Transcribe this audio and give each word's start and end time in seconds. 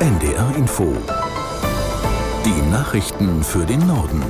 NDR 0.00 0.56
Info. 0.56 0.96
Die 2.46 2.70
Nachrichten 2.70 3.44
für 3.44 3.66
den 3.66 3.86
Norden. 3.86 4.22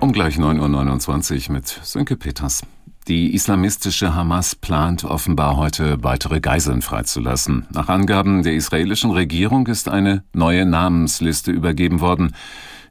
Um 0.00 0.10
gleich 0.10 0.34
9.29 0.34 1.46
Uhr 1.46 1.52
mit 1.54 1.68
Sönke 1.68 2.16
Peters. 2.16 2.62
Die 3.06 3.36
islamistische 3.36 4.16
Hamas 4.16 4.56
plant 4.56 5.04
offenbar 5.04 5.56
heute 5.56 6.02
weitere 6.02 6.40
Geiseln 6.40 6.82
freizulassen. 6.82 7.68
Nach 7.70 7.88
Angaben 7.88 8.42
der 8.42 8.54
israelischen 8.54 9.12
Regierung 9.12 9.68
ist 9.68 9.88
eine 9.88 10.24
neue 10.32 10.66
Namensliste 10.66 11.52
übergeben 11.52 12.00
worden. 12.00 12.34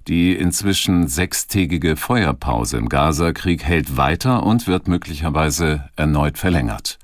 Die 0.07 0.33
inzwischen 0.33 1.09
sechstägige 1.09 1.97
Feuerpause 1.97 2.77
im 2.77 2.87
Gazakrieg 2.87 3.65
hält 3.65 3.97
weiter 3.97 4.43
und 4.43 4.67
wird 4.67 4.87
möglicherweise 4.87 5.89
erneut 5.97 6.37
verlängert. 6.37 6.97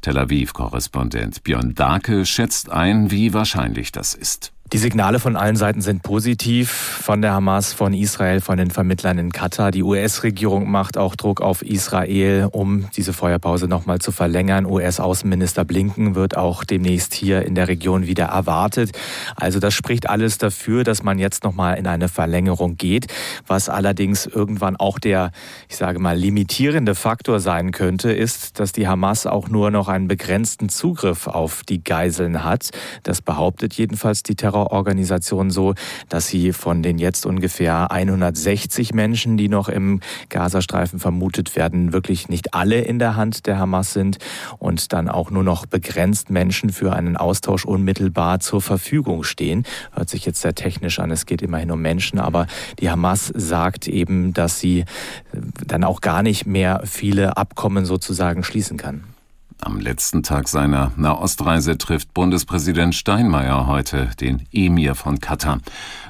Tel 0.00 0.18
Aviv-Korrespondent 0.18 1.44
Björn 1.44 1.74
Dake 1.74 2.24
schätzt 2.26 2.70
ein, 2.70 3.10
wie 3.10 3.34
wahrscheinlich 3.34 3.92
das 3.92 4.14
ist. 4.14 4.52
Die 4.72 4.78
Signale 4.78 5.18
von 5.18 5.34
allen 5.34 5.56
Seiten 5.56 5.80
sind 5.80 6.04
positiv, 6.04 6.70
von 6.70 7.22
der 7.22 7.32
Hamas, 7.32 7.72
von 7.72 7.92
Israel, 7.92 8.40
von 8.40 8.56
den 8.56 8.70
Vermittlern 8.70 9.18
in 9.18 9.32
Katar. 9.32 9.72
Die 9.72 9.82
US-Regierung 9.82 10.70
macht 10.70 10.96
auch 10.96 11.16
Druck 11.16 11.40
auf 11.40 11.62
Israel, 11.62 12.48
um 12.52 12.88
diese 12.94 13.12
Feuerpause 13.12 13.66
nochmal 13.66 13.98
zu 13.98 14.12
verlängern. 14.12 14.66
US-Außenminister 14.66 15.64
Blinken 15.64 16.14
wird 16.14 16.36
auch 16.36 16.62
demnächst 16.62 17.14
hier 17.14 17.44
in 17.44 17.56
der 17.56 17.66
Region 17.66 18.06
wieder 18.06 18.26
erwartet. 18.26 18.92
Also 19.34 19.58
das 19.58 19.74
spricht 19.74 20.08
alles 20.08 20.38
dafür, 20.38 20.84
dass 20.84 21.02
man 21.02 21.18
jetzt 21.18 21.42
nochmal 21.42 21.76
in 21.76 21.88
eine 21.88 22.06
Verlängerung 22.06 22.76
geht, 22.76 23.08
was 23.48 23.68
allerdings 23.68 24.26
irgendwann 24.26 24.76
auch 24.76 25.00
der, 25.00 25.32
ich 25.68 25.78
sage 25.78 25.98
mal, 25.98 26.16
limitierende 26.16 26.94
Faktor 26.94 27.40
sein 27.40 27.72
könnte, 27.72 28.12
ist, 28.12 28.60
dass 28.60 28.70
die 28.70 28.86
Hamas 28.86 29.26
auch 29.26 29.48
nur 29.48 29.72
noch 29.72 29.88
einen 29.88 30.06
begrenzten 30.06 30.68
Zugriff 30.68 31.26
auf 31.26 31.62
die 31.68 31.82
Geiseln 31.82 32.44
hat. 32.44 32.70
Das 33.02 33.20
behauptet 33.20 33.74
jedenfalls 33.74 34.22
die 34.22 34.36
Terror 34.36 34.59
Terrororganisation 34.60 35.50
so, 35.50 35.74
dass 36.08 36.28
sie 36.28 36.52
von 36.52 36.82
den 36.82 36.98
jetzt 36.98 37.24
ungefähr 37.24 37.90
160 37.90 38.92
Menschen, 38.92 39.36
die 39.36 39.48
noch 39.48 39.68
im 39.68 40.00
Gazastreifen 40.28 40.98
vermutet 40.98 41.56
werden, 41.56 41.92
wirklich 41.92 42.28
nicht 42.28 42.54
alle 42.54 42.80
in 42.80 42.98
der 42.98 43.16
Hand 43.16 43.46
der 43.46 43.58
Hamas 43.58 43.92
sind 43.92 44.18
und 44.58 44.92
dann 44.92 45.08
auch 45.08 45.30
nur 45.30 45.44
noch 45.44 45.66
begrenzt 45.66 46.30
Menschen 46.30 46.70
für 46.70 46.92
einen 46.92 47.16
Austausch 47.16 47.64
unmittelbar 47.64 48.40
zur 48.40 48.60
Verfügung 48.60 49.24
stehen. 49.24 49.64
Hört 49.92 50.10
sich 50.10 50.26
jetzt 50.26 50.42
sehr 50.42 50.54
technisch 50.54 50.98
an, 50.98 51.10
es 51.10 51.26
geht 51.26 51.42
immerhin 51.42 51.70
um 51.70 51.80
Menschen, 51.80 52.18
aber 52.18 52.46
die 52.80 52.90
Hamas 52.90 53.32
sagt 53.34 53.88
eben, 53.88 54.34
dass 54.34 54.60
sie 54.60 54.84
dann 55.66 55.84
auch 55.84 56.00
gar 56.00 56.22
nicht 56.22 56.46
mehr 56.46 56.82
viele 56.84 57.36
Abkommen 57.36 57.86
sozusagen 57.86 58.42
schließen 58.42 58.76
kann. 58.76 59.04
Am 59.62 59.78
letzten 59.78 60.22
Tag 60.22 60.48
seiner 60.48 60.90
Nahostreise 60.96 61.76
trifft 61.76 62.14
Bundespräsident 62.14 62.94
Steinmeier 62.94 63.66
heute 63.66 64.08
den 64.18 64.46
Emir 64.52 64.94
von 64.94 65.20
Katar. 65.20 65.58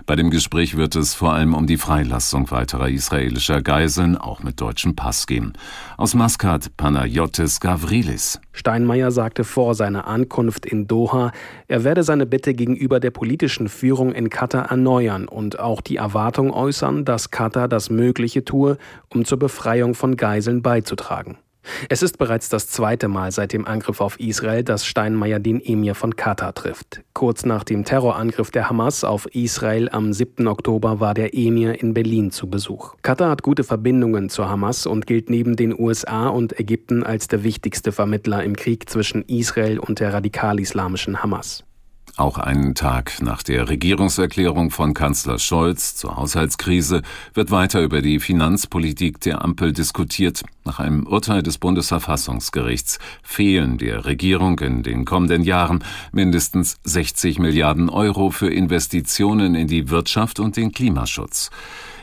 Bei 0.06 0.14
dem 0.14 0.30
Gespräch 0.30 0.76
wird 0.76 0.94
es 0.94 1.14
vor 1.14 1.32
allem 1.32 1.54
um 1.54 1.66
die 1.66 1.76
Freilassung 1.76 2.50
weiterer 2.52 2.88
israelischer 2.88 3.60
Geiseln, 3.60 4.16
auch 4.16 4.44
mit 4.44 4.60
deutschem 4.60 4.94
Pass 4.94 5.26
gehen. 5.26 5.54
Aus 5.96 6.14
Maskat 6.14 6.76
Panayotis 6.76 7.58
Gavrilis. 7.58 8.40
Steinmeier 8.52 9.10
sagte 9.10 9.42
vor 9.42 9.74
seiner 9.74 10.06
Ankunft 10.06 10.64
in 10.64 10.86
Doha, 10.86 11.32
er 11.66 11.82
werde 11.82 12.04
seine 12.04 12.26
Bitte 12.26 12.54
gegenüber 12.54 13.00
der 13.00 13.10
politischen 13.10 13.68
Führung 13.68 14.12
in 14.12 14.30
Katar 14.30 14.70
erneuern 14.70 15.26
und 15.26 15.58
auch 15.58 15.80
die 15.80 15.96
Erwartung 15.96 16.52
äußern, 16.52 17.04
dass 17.04 17.32
Katar 17.32 17.66
das 17.66 17.90
Mögliche 17.90 18.44
tue, 18.44 18.78
um 19.08 19.24
zur 19.24 19.40
Befreiung 19.40 19.94
von 19.94 20.16
Geiseln 20.16 20.62
beizutragen. 20.62 21.36
Es 21.88 22.02
ist 22.02 22.18
bereits 22.18 22.48
das 22.48 22.66
zweite 22.68 23.08
Mal 23.08 23.32
seit 23.32 23.52
dem 23.52 23.66
Angriff 23.66 24.00
auf 24.00 24.18
Israel, 24.18 24.64
dass 24.64 24.86
Steinmeier 24.86 25.38
den 25.38 25.60
Emir 25.60 25.94
von 25.94 26.16
Katar 26.16 26.54
trifft. 26.54 27.02
Kurz 27.12 27.44
nach 27.44 27.64
dem 27.64 27.84
Terrorangriff 27.84 28.50
der 28.50 28.70
Hamas 28.70 29.04
auf 29.04 29.26
Israel 29.34 29.88
am 29.90 30.12
7. 30.12 30.46
Oktober 30.48 31.00
war 31.00 31.14
der 31.14 31.34
Emir 31.34 31.80
in 31.80 31.94
Berlin 31.94 32.30
zu 32.30 32.48
Besuch. 32.48 32.94
Katar 33.02 33.30
hat 33.30 33.42
gute 33.42 33.64
Verbindungen 33.64 34.30
zur 34.30 34.48
Hamas 34.48 34.86
und 34.86 35.06
gilt 35.06 35.30
neben 35.30 35.56
den 35.56 35.78
USA 35.78 36.28
und 36.28 36.58
Ägypten 36.58 37.02
als 37.02 37.28
der 37.28 37.44
wichtigste 37.44 37.92
Vermittler 37.92 38.42
im 38.42 38.56
Krieg 38.56 38.88
zwischen 38.88 39.22
Israel 39.22 39.78
und 39.78 40.00
der 40.00 40.12
radikal-islamischen 40.12 41.22
Hamas. 41.22 41.64
Auch 42.20 42.36
einen 42.36 42.74
Tag 42.74 43.22
nach 43.22 43.42
der 43.42 43.70
Regierungserklärung 43.70 44.70
von 44.70 44.92
Kanzler 44.92 45.38
Scholz 45.38 45.96
zur 45.96 46.16
Haushaltskrise 46.16 47.00
wird 47.32 47.50
weiter 47.50 47.80
über 47.80 48.02
die 48.02 48.20
Finanzpolitik 48.20 49.22
der 49.22 49.42
Ampel 49.42 49.72
diskutiert. 49.72 50.42
Nach 50.66 50.80
einem 50.80 51.06
Urteil 51.06 51.42
des 51.42 51.56
Bundesverfassungsgerichts 51.56 52.98
fehlen 53.22 53.78
der 53.78 54.04
Regierung 54.04 54.58
in 54.58 54.82
den 54.82 55.06
kommenden 55.06 55.44
Jahren 55.44 55.82
mindestens 56.12 56.76
60 56.84 57.38
Milliarden 57.38 57.88
Euro 57.88 58.28
für 58.28 58.52
Investitionen 58.52 59.54
in 59.54 59.66
die 59.66 59.88
Wirtschaft 59.88 60.40
und 60.40 60.58
den 60.58 60.72
Klimaschutz. 60.72 61.48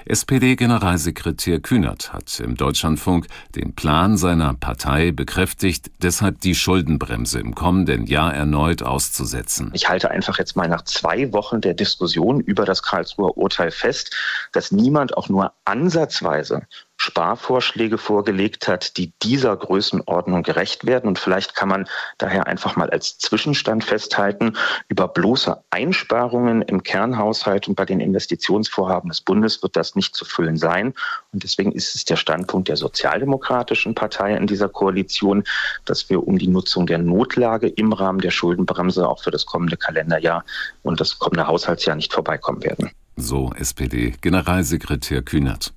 SPD-Generalsekretär 0.07 1.59
Kühnert 1.59 2.13
hat 2.13 2.39
im 2.39 2.55
Deutschlandfunk 2.55 3.27
den 3.55 3.75
Plan 3.75 4.17
seiner 4.17 4.53
Partei 4.53 5.11
bekräftigt, 5.11 5.91
deshalb 6.01 6.41
die 6.41 6.55
Schuldenbremse 6.55 7.39
im 7.39 7.53
kommenden 7.55 8.05
Jahr 8.05 8.33
erneut 8.33 8.83
auszusetzen. 8.83 9.71
Ich 9.73 9.89
halte 9.89 10.09
einfach 10.11 10.39
jetzt 10.39 10.55
mal 10.55 10.67
nach 10.67 10.83
zwei 10.83 11.33
Wochen 11.33 11.61
der 11.61 11.73
Diskussion 11.73 12.39
über 12.39 12.65
das 12.65 12.83
Karlsruher 12.83 13.37
Urteil 13.37 13.71
fest, 13.71 14.15
dass 14.53 14.71
niemand 14.71 15.17
auch 15.17 15.29
nur 15.29 15.53
ansatzweise 15.65 16.61
Sparvorschläge 17.07 17.97
vorgelegt 17.97 18.67
hat, 18.67 18.97
die 18.97 19.13
dieser 19.23 19.55
Größenordnung 19.55 20.43
gerecht 20.43 20.85
werden. 20.85 21.07
Und 21.07 21.19
vielleicht 21.19 21.55
kann 21.55 21.69
man 21.69 21.87
daher 22.17 22.47
einfach 22.47 22.75
mal 22.75 22.89
als 22.89 23.17
Zwischenstand 23.17 23.85
festhalten, 23.85 24.57
über 24.89 25.07
bloße 25.07 25.57
Einsparungen 25.69 26.61
im 26.63 26.83
Kernhaushalt 26.83 27.69
und 27.69 27.75
bei 27.75 27.85
den 27.85 28.01
Investitionsvorhaben 28.01 29.09
des 29.09 29.21
Bundes 29.21 29.63
wird 29.63 29.77
das 29.77 29.95
nicht 29.95 30.15
zu 30.15 30.25
füllen 30.25 30.57
sein. 30.57 30.93
Und 31.31 31.43
deswegen 31.43 31.71
ist 31.71 31.95
es 31.95 32.03
der 32.03 32.17
Standpunkt 32.17 32.67
der 32.67 32.75
Sozialdemokratischen 32.75 33.95
Partei 33.95 34.35
in 34.35 34.45
dieser 34.45 34.67
Koalition, 34.67 35.45
dass 35.85 36.09
wir 36.09 36.27
um 36.27 36.37
die 36.37 36.49
Nutzung 36.49 36.87
der 36.87 36.97
Notlage 36.97 37.69
im 37.69 37.93
Rahmen 37.93 38.19
der 38.19 38.31
Schuldenbremse 38.31 39.07
auch 39.07 39.23
für 39.23 39.31
das 39.31 39.45
kommende 39.45 39.77
Kalenderjahr 39.77 40.43
und 40.83 40.99
das 40.99 41.19
kommende 41.19 41.47
Haushaltsjahr 41.47 41.95
nicht 41.95 42.11
vorbeikommen 42.11 42.63
werden. 42.63 42.91
So 43.15 43.51
SPD-Generalsekretär 43.55 45.21
Kühnert. 45.21 45.73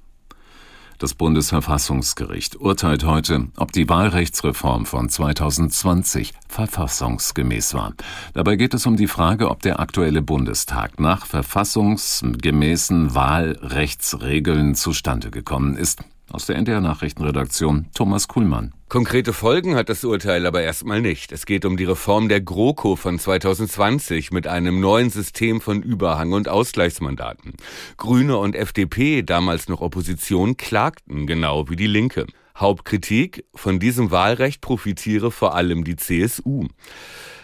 Das 1.01 1.15
Bundesverfassungsgericht 1.15 2.61
urteilt 2.61 3.07
heute, 3.07 3.49
ob 3.57 3.73
die 3.73 3.89
Wahlrechtsreform 3.89 4.85
von 4.85 5.09
2020 5.09 6.35
verfassungsgemäß 6.47 7.73
war. 7.73 7.95
Dabei 8.35 8.57
geht 8.57 8.75
es 8.75 8.85
um 8.85 8.99
die 8.99 9.07
Frage, 9.07 9.49
ob 9.49 9.63
der 9.63 9.81
aktuelle 9.81 10.21
Bundestag 10.21 11.01
nach 11.01 11.25
verfassungsgemäßen 11.25 13.15
Wahlrechtsregeln 13.15 14.75
zustande 14.75 15.31
gekommen 15.31 15.75
ist. 15.75 16.05
Aus 16.33 16.47
der 16.47 16.55
NDR 16.55 16.81
Nachrichtenredaktion 16.81 17.89
Thomas 17.93 18.29
Kuhlmann. 18.29 18.73
Konkrete 18.89 19.33
Folgen 19.33 19.75
hat 19.75 19.89
das 19.89 20.05
Urteil 20.05 20.47
aber 20.47 20.63
erstmal 20.63 21.01
nicht. 21.01 21.33
Es 21.33 21.45
geht 21.45 21.65
um 21.65 21.77
die 21.77 21.85
Reform 21.85 22.29
der 22.29 22.41
GroKo 22.41 22.95
von 22.95 23.19
2020 23.19 24.31
mit 24.31 24.47
einem 24.47 24.79
neuen 24.79 25.11
System 25.11 25.61
von 25.61 25.83
Überhang- 25.83 26.33
und 26.33 26.49
Ausgleichsmandaten. 26.49 27.55
Grüne 27.97 28.37
und 28.39 28.55
FDP, 28.55 29.23
damals 29.23 29.69
noch 29.69 29.81
Opposition, 29.81 30.57
klagten 30.57 31.27
genau 31.27 31.69
wie 31.69 31.77
die 31.77 31.89
Linke. 31.89 32.27
Hauptkritik, 32.57 33.45
von 33.57 33.81
diesem 33.81 34.13
Wahlrecht 34.13 34.61
profitiere 34.61 35.33
vor 35.33 35.57
allem 35.57 35.83
die 35.83 35.97
CSU. 35.97 36.69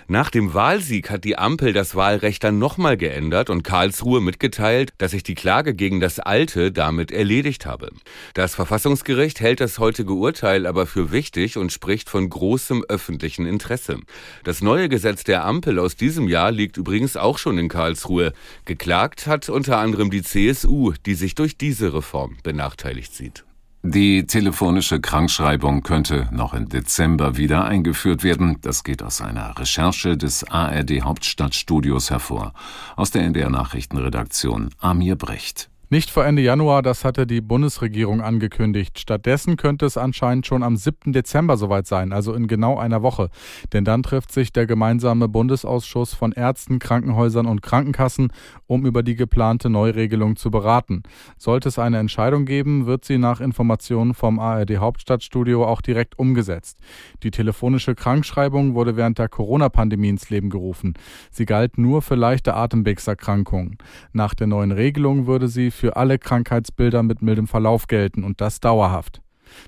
Nach 0.09 0.31
dem 0.31 0.55
Wahlsieg 0.55 1.11
hat 1.11 1.25
die 1.25 1.37
Ampel 1.37 1.72
das 1.72 1.97
Wahlrecht 1.97 2.44
dann 2.44 2.61
nochmal 2.61 2.97
geändert 2.97 3.50
und 3.50 3.65
Karlsruhe 3.65 4.21
mitgeteilt, 4.21 4.93
dass 4.99 5.11
sich 5.11 5.25
die 5.25 5.34
Klage 5.34 5.75
gegen 5.75 5.99
das 5.99 6.21
alte 6.21 6.71
damit 6.71 7.11
erledigt 7.11 7.67
habe. 7.67 7.91
Das 8.33 8.55
Verfassungsgericht 8.55 9.41
hält 9.41 9.59
das 9.59 9.81
heutige 9.81 10.12
Urteil 10.12 10.66
aber 10.66 10.87
für 10.87 11.11
wichtig 11.11 11.56
und 11.56 11.72
spricht 11.72 12.09
von 12.09 12.31
großem 12.31 12.84
öffentlichen 12.89 13.47
Interesse. 13.47 13.99
Das 14.45 14.62
neue 14.62 14.89
Gesetz 14.89 15.25
der 15.25 15.45
Ampel 15.45 15.80
aus 15.80 15.97
diesem 15.97 16.28
Jahr 16.28 16.53
liegt 16.53 16.77
übrigens 16.77 17.16
auch 17.16 17.39
schon 17.39 17.59
in 17.59 17.69
Karlsruhe. 17.69 18.33
Geklagt 18.65 19.27
hat 19.27 19.48
unter 19.48 19.78
anderem 19.78 20.13
die 20.13 20.22
CSU, 20.22 20.92
die 21.04 21.15
sich 21.15 21.34
durch 21.34 21.59
diese 21.59 21.92
Reform 21.92 22.36
benachteiligt 22.45 23.13
sieht. 23.13 23.45
Die 23.88 24.27
telefonische 24.27 25.00
Krankschreibung 25.00 25.84
könnte 25.84 26.28
noch 26.33 26.54
im 26.54 26.68
Dezember 26.68 27.36
wieder 27.36 27.66
eingeführt 27.66 28.24
werden. 28.24 28.59
Das 28.60 28.83
geht 28.83 29.00
aus 29.00 29.21
einer 29.21 29.56
Recherche 29.56 30.16
des 30.16 30.42
ARD 30.42 31.03
Hauptstadtstudios 31.03 32.10
hervor. 32.10 32.53
Aus 32.97 33.12
der 33.12 33.22
NDR 33.22 33.48
Nachrichtenredaktion 33.48 34.71
Amir 34.80 35.15
Brecht. 35.15 35.71
Nicht 35.88 36.10
vor 36.10 36.24
Ende 36.24 36.42
Januar, 36.42 36.83
das 36.83 37.04
hatte 37.04 37.28
die 37.28 37.41
Bundesregierung 37.41 38.21
angekündigt. 38.21 38.98
Stattdessen 38.98 39.56
könnte 39.56 39.86
es 39.86 39.97
anscheinend 39.97 40.44
schon 40.44 40.65
am 40.65 40.77
7. 40.77 41.12
Dezember 41.12 41.56
soweit 41.56 41.86
sein, 41.86 42.12
also 42.12 42.34
in 42.34 42.48
genau 42.48 42.77
einer 42.77 43.03
Woche. 43.03 43.30
Denn 43.72 43.84
dann 43.84 44.03
trifft 44.03 44.33
sich 44.33 44.53
der 44.53 44.66
gemeinsame 44.66 45.28
Bundesausschuss 45.28 46.12
von 46.12 46.33
Ärzten, 46.33 46.80
Krankenhäusern 46.80 47.47
und 47.47 47.62
Krankenkassen, 47.62 48.33
um 48.66 48.84
über 48.84 49.04
die 49.04 49.15
geplante 49.15 49.71
Neuregelung 49.71 50.34
zu 50.34 50.50
beraten. 50.50 51.04
Sollte 51.38 51.68
es 51.68 51.78
eine 51.78 51.98
Entscheidung 51.98 52.47
geben, 52.47 52.86
wird 52.86 53.04
sie 53.04 53.18
nach 53.18 53.41
Informationen 53.41 54.15
vom 54.15 54.41
ARD 54.41 54.78
Hauptstadtstudio 54.78 55.65
auch 55.65 55.82
direkt 55.82 56.18
umgesetzt. 56.18 56.80
Die 57.22 57.30
telefonische 57.30 57.94
Krankschreibung 57.94 58.74
wurde 58.74 58.97
während 58.97 59.21
der 59.21 59.28
Corona-Pandemie 59.28 60.09
ins 60.09 60.30
Leben 60.30 60.50
gerufen. 60.50 60.94
Sie 61.30 61.47
galt 61.47 61.78
nur 61.78 62.03
für 62.03 62.16
leichte 62.16 62.54
Atemwegserkrankungen. 62.54 63.78
Nach 64.12 64.34
der 64.34 64.48
neuen 64.48 64.72
Regelung 64.72 65.28
würde 65.28 65.47
sie 65.47 65.71
für 65.77 65.97
alle 65.97 66.19
Krankheitsbilder 66.19 67.03
mit 67.03 67.23
mildem 67.23 67.47
Verlauf 67.47 67.87
gelten 67.87 68.25
und 68.25 68.41
das 68.41 68.61
dauerhaft. 68.61 69.21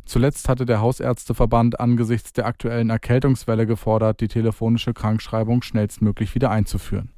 Zuletzt 0.05 0.49
hatte 0.49 0.67
der 0.67 0.81
Hausärzteverband 0.81 1.79
angesichts 1.81 2.33
der 2.33 2.47
aktuellen 2.47 2.91
Erkältungswelle 2.91 3.67
gefordert, 3.67 4.21
die 4.21 4.29
telefonische 4.29 4.93
Krankschreibung 4.93 5.63
schnellstmöglich 5.63 6.35
wieder 6.35 6.51
einzuführen. 6.51 7.11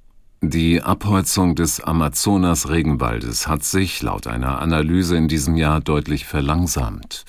Die 0.42 0.82
Abholzung 0.82 1.54
des 1.54 1.80
Amazonas-Regenwaldes 1.80 3.46
hat 3.46 3.62
sich 3.62 4.00
laut 4.02 4.26
einer 4.26 4.60
Analyse 4.60 5.16
in 5.16 5.28
diesem 5.28 5.56
Jahr 5.56 5.80
deutlich 5.80 6.24
verlangsamt. 6.24 7.24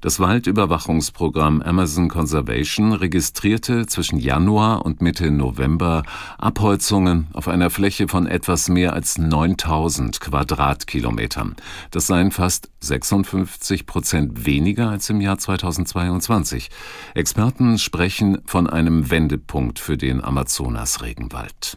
Das 0.00 0.20
Waldüberwachungsprogramm 0.20 1.62
Amazon 1.62 2.08
Conservation 2.08 2.92
registrierte 2.92 3.86
zwischen 3.86 4.18
Januar 4.18 4.84
und 4.84 5.00
Mitte 5.00 5.30
November 5.30 6.02
Abholzungen 6.38 7.28
auf 7.32 7.48
einer 7.48 7.70
Fläche 7.70 8.08
von 8.08 8.26
etwas 8.26 8.68
mehr 8.68 8.92
als 8.92 9.18
9000 9.18 10.20
Quadratkilometern. 10.20 11.56
Das 11.90 12.06
seien 12.06 12.30
fast 12.30 12.70
56 12.80 13.86
Prozent 13.86 14.46
weniger 14.46 14.90
als 14.90 15.08
im 15.10 15.20
Jahr 15.20 15.38
2022. 15.38 16.68
Experten 17.14 17.78
sprechen 17.78 18.38
von 18.44 18.68
einem 18.68 19.10
Wendepunkt 19.10 19.78
für 19.78 19.96
den 19.96 20.22
Amazonas-Regenwald. 20.22 21.76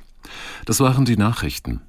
Das 0.65 0.79
waren 0.79 1.05
die 1.05 1.17
Nachrichten. 1.17 1.81